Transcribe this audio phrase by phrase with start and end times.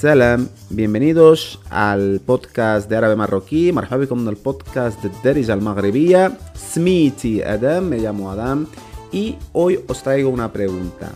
[0.00, 7.42] Salam, bienvenidos al podcast de árabe marroquí, marhabikum el podcast de Deris al Maghrebía, Smiti
[7.42, 8.68] Adam, me llamo Adam
[9.10, 11.10] y hoy os traigo una pregunta.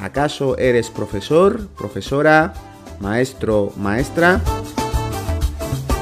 [0.00, 2.52] ¿Acaso eres profesor, profesora,
[2.98, 4.40] maestro, maestra?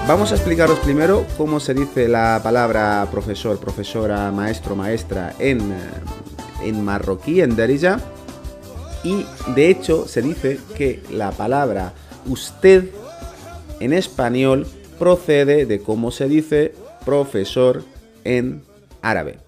[0.08, 5.60] Vamos a explicaros primero cómo se dice la palabra profesor, profesora, maestro, maestra en,
[6.62, 8.00] en marroquí, en Derija.
[9.04, 11.92] Y de hecho se dice que la palabra
[12.26, 12.90] usted
[13.80, 14.66] en español
[14.98, 17.84] procede de cómo se dice profesor
[18.24, 18.62] en
[19.00, 19.38] árabe.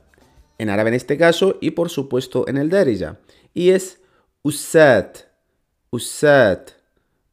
[0.59, 3.19] En árabe en este caso y por supuesto en el Derija.
[3.53, 4.01] Y es
[4.43, 5.07] usad,
[5.91, 6.61] usad,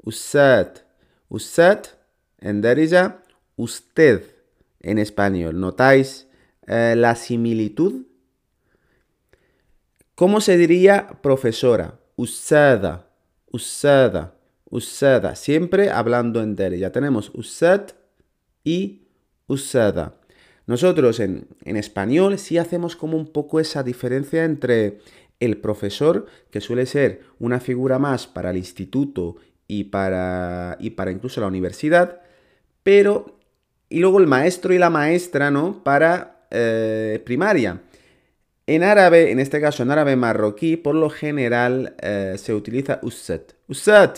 [0.04, 0.68] usad,
[1.30, 1.80] usad
[2.40, 3.24] en Derija,
[3.56, 4.24] usted
[4.82, 5.60] en español.
[5.60, 6.28] ¿Notáis
[6.68, 8.06] eh, la similitud?
[10.16, 12.00] ¿Cómo se diría profesora?
[12.16, 13.08] Usada,
[13.52, 14.36] usada,
[14.72, 15.36] usada.
[15.36, 17.82] Siempre hablando en Ya Tenemos usad
[18.64, 19.04] y
[19.46, 20.16] usada.
[20.66, 25.00] Nosotros en, en español sí hacemos como un poco esa diferencia entre
[25.40, 29.36] el profesor, que suele ser una figura más para el instituto
[29.68, 32.22] y para, y para incluso la universidad,
[32.84, 33.38] pero...
[33.90, 35.84] Y luego el maestro y la maestra, ¿no?
[35.84, 37.82] Para eh, primaria.
[38.66, 43.42] En árabe, en este caso en árabe marroquí, por lo general eh, se utiliza usad.
[43.68, 44.12] Usad.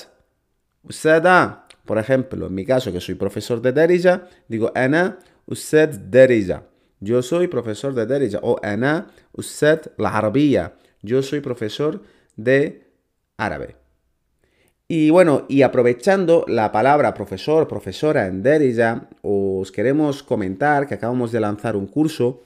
[0.84, 1.68] Usada.
[1.86, 6.64] Por ejemplo, en mi caso, que soy profesor de Derija, digo ana usad Derija.
[7.00, 8.40] Yo soy profesor de Derija.
[8.42, 10.76] O ana usad la arabía.
[11.02, 12.02] Yo soy profesor
[12.38, 12.88] de
[13.38, 13.76] árabe.
[14.88, 21.32] Y bueno, y aprovechando la palabra profesor, profesora en Derija, os queremos comentar que acabamos
[21.32, 22.44] de lanzar un curso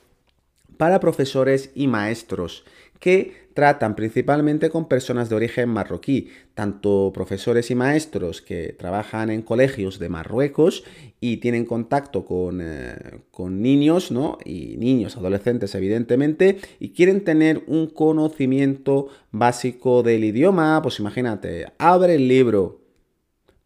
[0.78, 2.64] para profesores y maestros
[3.00, 9.42] que tratan principalmente con personas de origen marroquí, tanto profesores y maestros que trabajan en
[9.42, 10.84] colegios de Marruecos
[11.20, 14.38] y tienen contacto con, eh, con, niños, ¿no?
[14.46, 20.80] Y niños, adolescentes, evidentemente, y quieren tener un conocimiento básico del idioma.
[20.84, 22.82] Pues imagínate, abre el libro,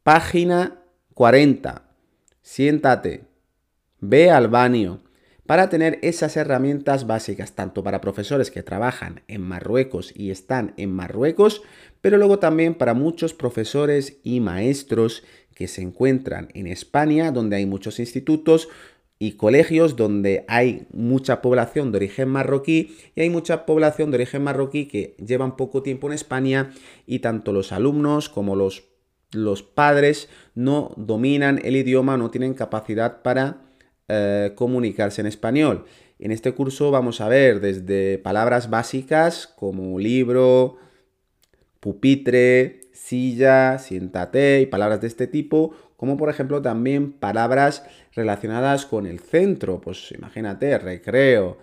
[0.04, 0.84] página
[1.16, 1.84] 40,
[2.42, 3.26] siéntate,
[4.00, 5.02] ve al baño
[5.46, 10.92] para tener esas herramientas básicas, tanto para profesores que trabajan en Marruecos y están en
[10.92, 11.62] Marruecos,
[12.02, 15.24] pero luego también para muchos profesores y maestros
[15.56, 18.70] que se encuentran en España, donde hay muchos institutos
[19.20, 24.44] y colegios donde hay mucha población de origen marroquí y hay mucha población de origen
[24.44, 26.72] marroquí que llevan poco tiempo en España
[27.06, 28.86] y tanto los alumnos como los,
[29.32, 33.71] los padres no dominan el idioma, no tienen capacidad para
[34.14, 35.86] eh, comunicarse en español.
[36.20, 40.76] En este curso vamos a ver desde palabras básicas como libro,
[41.80, 49.06] pupitre, silla, siéntate y palabras de este tipo, como por ejemplo también palabras relacionadas con
[49.06, 51.58] el centro, pues imagínate, recreo,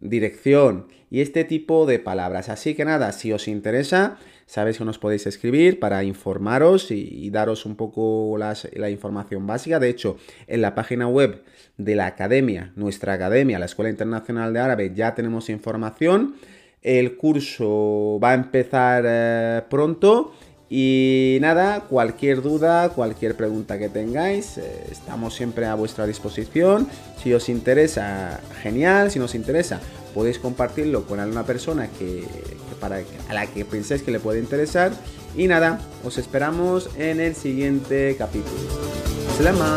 [0.00, 2.48] dirección y este tipo de palabras.
[2.48, 7.66] Así que nada, si os interesa, sabéis que nos podéis escribir para informaros y, daros
[7.66, 9.78] un poco la información básica.
[9.78, 10.16] De hecho,
[10.46, 11.42] en la página web
[11.76, 16.36] de la academia, nuestra academia, la Escuela Internacional de Árabe, ya tenemos información.
[16.82, 20.32] El curso va a empezar eh, pronto
[20.72, 26.86] y nada, cualquier duda, cualquier pregunta que tengáis, eh, estamos siempre a vuestra disposición.
[27.20, 29.10] Si os interesa, genial.
[29.10, 29.80] Si nos interesa,
[30.14, 32.24] podéis compartirlo con alguna persona que,
[32.78, 34.92] para, a la que penséis que le puede interesar.
[35.36, 38.60] Y nada, os esperamos en el siguiente capítulo.
[39.36, 39.76] ¡Salama!